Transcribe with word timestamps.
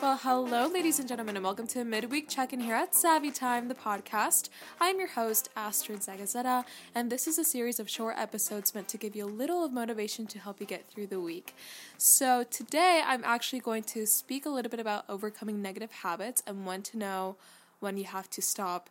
Well, 0.00 0.16
hello, 0.22 0.68
ladies 0.68 1.00
and 1.00 1.08
gentlemen, 1.08 1.34
and 1.34 1.44
welcome 1.44 1.66
to 1.68 1.82
Midweek 1.82 2.28
Check 2.28 2.52
In 2.52 2.60
here 2.60 2.76
at 2.76 2.94
Savvy 2.94 3.32
Time, 3.32 3.66
the 3.66 3.74
podcast. 3.74 4.48
I 4.80 4.90
am 4.90 5.00
your 5.00 5.08
host, 5.08 5.48
Astrid 5.56 6.02
Zagazeta, 6.02 6.64
and 6.94 7.10
this 7.10 7.26
is 7.26 7.36
a 7.36 7.42
series 7.42 7.80
of 7.80 7.90
short 7.90 8.14
episodes 8.16 8.76
meant 8.76 8.86
to 8.90 8.96
give 8.96 9.16
you 9.16 9.24
a 9.24 9.26
little 9.26 9.64
of 9.64 9.72
motivation 9.72 10.28
to 10.28 10.38
help 10.38 10.60
you 10.60 10.66
get 10.66 10.86
through 10.86 11.08
the 11.08 11.18
week. 11.18 11.52
So, 11.96 12.44
today 12.44 13.02
I'm 13.04 13.24
actually 13.24 13.58
going 13.58 13.82
to 13.84 14.06
speak 14.06 14.46
a 14.46 14.50
little 14.50 14.70
bit 14.70 14.78
about 14.78 15.04
overcoming 15.08 15.60
negative 15.60 15.90
habits 15.90 16.44
and 16.46 16.64
when 16.64 16.82
to 16.82 16.96
know 16.96 17.34
when 17.80 17.96
you 17.96 18.04
have 18.04 18.30
to 18.30 18.40
stop 18.40 18.88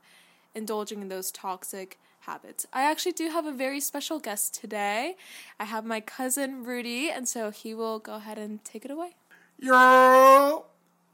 indulging 0.53 1.01
in 1.01 1.07
those 1.07 1.31
toxic 1.31 1.97
habits. 2.21 2.67
I 2.73 2.81
actually 2.83 3.13
do 3.13 3.29
have 3.29 3.45
a 3.45 3.53
very 3.53 3.79
special 3.79 4.19
guest 4.19 4.59
today. 4.59 5.15
I 5.57 5.63
have 5.63 5.85
my 5.85 6.01
cousin 6.01 6.65
Rudy, 6.65 7.09
and 7.09 7.29
so 7.29 7.49
he 7.49 7.73
will 7.73 7.97
go 7.97 8.15
ahead 8.15 8.37
and 8.37 8.61
take 8.65 8.83
it 8.83 8.91
away. 8.91 9.15
Yo! 9.57 10.65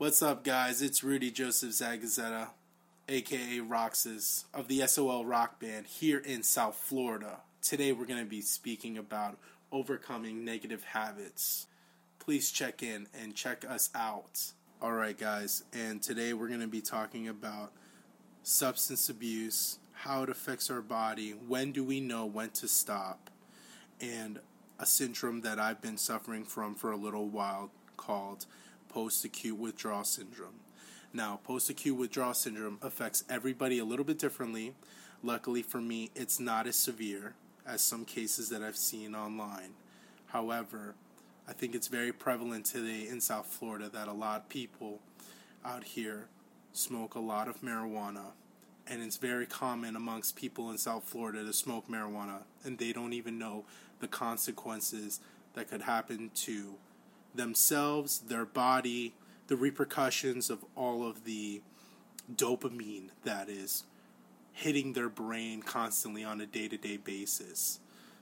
What's 0.04 0.22
up, 0.22 0.44
guys? 0.44 0.82
It's 0.82 1.02
Rudy 1.02 1.32
Joseph 1.32 1.70
Zagazeta, 1.70 2.50
aka 3.08 3.60
Roxas, 3.62 4.44
of 4.54 4.68
the 4.68 4.86
SOL 4.86 5.24
Rock 5.24 5.62
Band 5.62 5.88
here 5.88 6.18
in 6.18 6.44
South 6.44 6.76
Florida. 6.76 7.38
Today, 7.62 7.94
we're 7.94 8.06
going 8.06 8.20
to 8.20 8.30
be 8.30 8.42
speaking 8.42 8.98
about 8.98 9.38
overcoming 9.72 10.44
negative 10.44 10.84
habits. 10.84 11.68
Please 12.20 12.52
check 12.52 12.84
in 12.84 13.08
and 13.18 13.34
check 13.34 13.64
us 13.66 13.92
out. 13.96 14.52
Alright, 14.82 15.18
guys, 15.18 15.64
and 15.72 16.02
today 16.02 16.34
we're 16.34 16.50
going 16.50 16.60
to 16.60 16.68
be 16.68 16.82
talking 16.82 17.30
about 17.30 17.72
substance 18.44 19.08
abuse, 19.08 19.80
how 19.94 20.24
it 20.24 20.30
affects 20.30 20.70
our 20.70 20.82
body, 20.82 21.30
when 21.48 21.72
do 21.72 21.82
we 21.82 22.02
know 22.02 22.26
when 22.26 22.50
to 22.50 22.68
stop, 22.68 23.30
and 24.02 24.42
a 24.78 24.86
syndrome 24.86 25.40
that 25.44 25.60
I've 25.60 25.82
been 25.82 25.98
suffering 25.98 26.44
from 26.44 26.76
for 26.76 26.92
a 26.92 26.98
little 26.98 27.30
while 27.30 27.72
called 27.96 28.46
post 28.94 29.26
acute 29.26 29.58
withdrawal 29.58 30.04
syndrome. 30.04 30.60
Now, 31.14 31.40
post 31.44 31.70
acute 31.70 31.98
withdrawal 31.98 32.36
syndrome 32.36 32.78
affects 32.82 33.24
everybody 33.28 33.80
a 33.80 33.86
little 33.86 34.06
bit 34.06 34.20
differently. 34.20 34.74
Luckily 35.24 35.64
for 35.64 35.82
me, 35.82 36.12
it's 36.16 36.40
not 36.40 36.68
as 36.68 36.76
severe 36.76 37.34
as 37.66 37.82
some 37.82 38.06
cases 38.06 38.50
that 38.50 38.62
I've 38.62 38.78
seen 38.78 39.16
online. 39.16 39.72
However, 40.28 40.94
I 41.48 41.54
think 41.54 41.74
it's 41.74 41.88
very 41.88 42.12
prevalent 42.12 42.66
today 42.66 43.08
in 43.08 43.20
South 43.20 43.48
Florida 43.48 43.90
that 43.90 44.08
a 44.08 44.14
lot 44.14 44.42
of 44.42 44.50
people 44.50 45.00
out 45.66 45.84
here 45.84 46.28
smoke 46.72 47.16
a 47.16 47.20
lot 47.20 47.48
of 47.48 47.62
marijuana. 47.62 48.32
And 48.86 49.02
it's 49.02 49.18
very 49.18 49.48
common 49.48 49.96
amongst 49.96 50.36
people 50.36 50.70
in 50.70 50.78
South 50.78 51.06
Florida 51.06 51.44
to 51.44 51.54
smoke 51.54 51.90
marijuana, 51.90 52.42
and 52.64 52.78
they 52.78 52.92
don't 52.92 53.14
even 53.14 53.40
know 53.40 53.66
the 54.02 54.08
consequences 54.08 55.20
that 55.54 55.70
could 55.70 55.82
happen 55.82 56.30
to 56.36 56.76
themselves, 57.34 58.20
their 58.20 58.46
body, 58.46 59.14
the 59.48 59.56
repercussions 59.56 60.50
of 60.50 60.64
all 60.76 61.06
of 61.08 61.26
the 61.26 61.62
dopamine 62.34 63.10
that 63.24 63.50
is 63.50 63.84
hitting 64.54 64.94
their 64.94 65.10
brain 65.10 65.62
constantly 65.62 66.24
on 66.24 66.40
a 66.40 66.46
day 66.46 66.68
to 66.68 66.78
day 66.78 66.98
basis. 66.98 67.80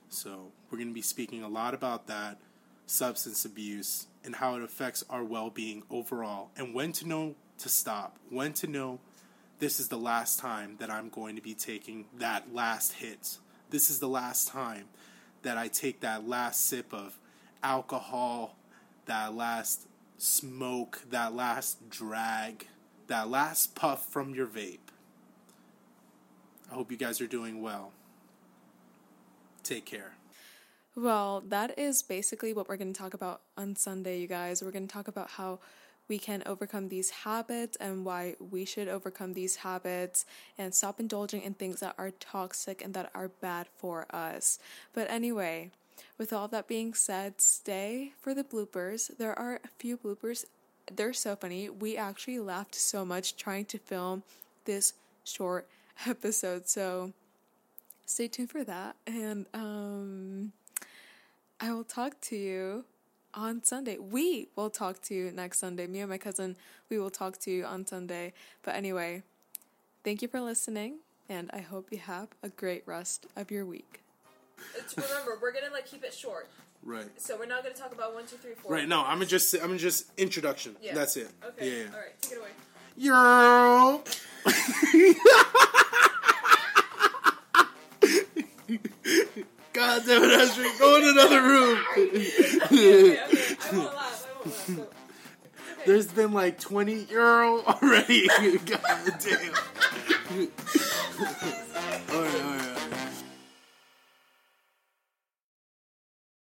So, 0.09 0.51
we're 0.69 0.77
going 0.77 0.89
to 0.89 0.93
be 0.93 1.01
speaking 1.01 1.43
a 1.43 1.47
lot 1.47 1.73
about 1.73 2.07
that, 2.07 2.37
substance 2.85 3.45
abuse, 3.45 4.07
and 4.25 4.35
how 4.35 4.55
it 4.55 4.63
affects 4.63 5.03
our 5.09 5.23
well 5.23 5.49
being 5.49 5.83
overall, 5.89 6.49
and 6.57 6.73
when 6.73 6.91
to 6.93 7.07
know 7.07 7.35
to 7.59 7.69
stop, 7.69 8.17
when 8.29 8.53
to 8.53 8.67
know 8.67 8.99
this 9.59 9.79
is 9.79 9.89
the 9.89 9.97
last 9.97 10.39
time 10.39 10.75
that 10.79 10.89
I'm 10.89 11.09
going 11.09 11.35
to 11.35 11.41
be 11.41 11.53
taking 11.53 12.05
that 12.17 12.53
last 12.53 12.93
hit. 12.93 13.37
This 13.69 13.89
is 13.89 13.99
the 13.99 14.09
last 14.09 14.47
time 14.47 14.85
that 15.43 15.57
I 15.57 15.67
take 15.67 16.01
that 16.01 16.27
last 16.27 16.65
sip 16.65 16.91
of 16.91 17.19
alcohol 17.63 18.55
that 19.05 19.35
last 19.35 19.87
smoke, 20.17 21.01
that 21.09 21.33
last 21.33 21.89
drag, 21.89 22.67
that 23.07 23.29
last 23.29 23.75
puff 23.75 24.05
from 24.05 24.33
your 24.33 24.47
vape. 24.47 24.77
I 26.71 26.75
hope 26.75 26.91
you 26.91 26.97
guys 26.97 27.19
are 27.19 27.27
doing 27.27 27.61
well. 27.61 27.91
Take 29.63 29.85
care. 29.85 30.13
Well, 30.95 31.43
that 31.47 31.77
is 31.77 32.01
basically 32.03 32.53
what 32.53 32.67
we're 32.67 32.77
going 32.77 32.93
to 32.93 32.99
talk 32.99 33.13
about 33.13 33.41
on 33.57 33.75
Sunday, 33.75 34.19
you 34.19 34.27
guys. 34.27 34.61
We're 34.61 34.71
going 34.71 34.87
to 34.87 34.93
talk 34.93 35.07
about 35.07 35.31
how 35.31 35.59
we 36.07 36.17
can 36.17 36.43
overcome 36.45 36.89
these 36.89 37.09
habits 37.09 37.77
and 37.77 38.03
why 38.03 38.35
we 38.39 38.65
should 38.65 38.89
overcome 38.89 39.33
these 39.33 39.57
habits 39.57 40.25
and 40.57 40.75
stop 40.75 40.99
indulging 40.99 41.41
in 41.41 41.53
things 41.53 41.79
that 41.79 41.95
are 41.97 42.11
toxic 42.11 42.83
and 42.83 42.93
that 42.93 43.09
are 43.15 43.29
bad 43.29 43.67
for 43.77 44.05
us. 44.13 44.59
But 44.93 45.09
anyway, 45.09 45.71
with 46.17 46.33
all 46.33 46.47
that 46.49 46.67
being 46.67 46.93
said, 46.93 47.41
stay 47.41 48.13
for 48.19 48.33
the 48.33 48.43
bloopers. 48.43 49.15
There 49.17 49.37
are 49.37 49.55
a 49.63 49.67
few 49.79 49.97
bloopers. 49.97 50.45
They're 50.93 51.13
so 51.13 51.35
funny. 51.35 51.69
We 51.69 51.97
actually 51.97 52.39
laughed 52.39 52.75
so 52.75 53.05
much 53.05 53.35
trying 53.35 53.65
to 53.65 53.77
film 53.77 54.23
this 54.65 54.93
short 55.23 55.67
episode. 56.07 56.67
So 56.67 57.13
stay 58.05 58.27
tuned 58.27 58.49
for 58.49 58.63
that. 58.63 58.95
And 59.07 59.45
um, 59.53 60.51
I 61.59 61.71
will 61.71 61.83
talk 61.83 62.19
to 62.21 62.35
you 62.35 62.85
on 63.33 63.63
Sunday. 63.63 63.97
We 63.97 64.49
will 64.55 64.69
talk 64.69 65.01
to 65.03 65.13
you 65.13 65.31
next 65.31 65.59
Sunday. 65.59 65.87
Me 65.87 65.99
and 65.99 66.09
my 66.09 66.17
cousin, 66.17 66.57
we 66.89 66.99
will 66.99 67.09
talk 67.09 67.37
to 67.39 67.51
you 67.51 67.65
on 67.65 67.85
Sunday. 67.85 68.33
But 68.63 68.75
anyway, 68.75 69.23
thank 70.03 70.21
you 70.21 70.27
for 70.27 70.41
listening. 70.41 70.99
And 71.29 71.49
I 71.53 71.59
hope 71.59 71.87
you 71.91 71.97
have 71.99 72.29
a 72.43 72.49
great 72.49 72.83
rest 72.85 73.25
of 73.35 73.51
your 73.51 73.65
week. 73.65 74.01
It's, 74.77 74.95
remember, 74.97 75.37
we're 75.41 75.51
gonna 75.51 75.71
like 75.73 75.85
keep 75.85 76.03
it 76.03 76.13
short. 76.13 76.49
Right. 76.83 77.05
So 77.17 77.37
we're 77.37 77.45
not 77.45 77.63
gonna 77.63 77.75
talk 77.75 77.93
about 77.93 78.13
one, 78.13 78.25
two, 78.25 78.37
three, 78.37 78.53
four. 78.55 78.71
Right. 78.73 78.87
No, 78.87 79.01
I'm 79.01 79.15
gonna 79.17 79.25
just 79.25 79.53
I'm 79.55 79.61
gonna 79.67 79.77
just 79.77 80.07
introduction. 80.17 80.75
Yeah. 80.81 80.95
That's 80.95 81.17
it. 81.17 81.29
Okay. 81.45 81.81
Yeah. 81.83 81.89
All 81.93 81.99
right. 81.99 82.21
Take 82.21 82.33
it 82.33 82.39
away. 82.39 82.49
Yo. 82.97 84.01
God 89.73 90.03
damn 90.05 90.23
it, 90.23 90.31
Astrid, 90.31 90.71
go 90.79 90.95
in 90.97 91.03
another 91.07 91.41
room. 91.41 91.79
Okay. 92.71 92.71
Okay. 92.71 93.19
I 93.19 93.21
won't 93.77 93.95
laugh. 93.95 94.27
I 94.27 94.29
won't 94.35 94.47
laugh. 94.47 94.77
Go. 94.77 94.87
There's 95.85 96.07
been 96.07 96.31
like 96.31 96.59
20 96.59 97.05
euro 97.09 97.61
already. 97.63 98.27
God 98.65 98.81
damn. 99.19 99.53